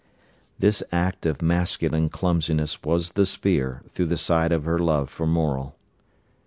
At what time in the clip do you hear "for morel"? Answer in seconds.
5.11-5.75